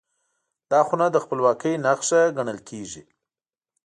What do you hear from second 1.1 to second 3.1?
د خپلواکۍ نښه ګڼل کېږي.